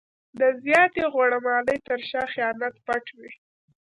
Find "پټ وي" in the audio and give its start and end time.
2.85-3.31